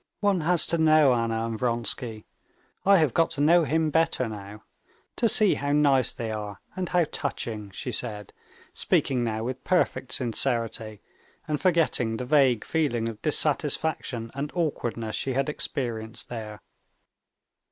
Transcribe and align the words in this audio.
"One 0.19 0.41
has 0.41 0.65
to 0.65 0.79
know 0.79 1.13
Anna 1.13 1.45
and 1.45 1.55
Vronsky—I 1.59 2.97
have 2.97 3.13
got 3.13 3.29
to 3.37 3.39
know 3.41 3.65
him 3.65 3.91
better 3.91 4.27
now—to 4.27 5.29
see 5.29 5.53
how 5.53 5.73
nice 5.73 6.11
they 6.11 6.31
are, 6.31 6.59
and 6.75 6.89
how 6.89 7.05
touching," 7.11 7.69
she 7.69 7.91
said, 7.91 8.33
speaking 8.73 9.23
now 9.23 9.43
with 9.43 9.63
perfect 9.63 10.11
sincerity, 10.11 11.01
and 11.47 11.61
forgetting 11.61 12.17
the 12.17 12.25
vague 12.25 12.65
feeling 12.65 13.09
of 13.09 13.21
dissatisfaction 13.21 14.31
and 14.33 14.51
awkwardness 14.55 15.15
she 15.15 15.33
had 15.33 15.49
experienced 15.49 16.29
there. 16.29 16.63